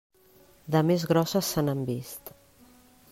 [0.75, 2.33] De més grosses se n'han vist.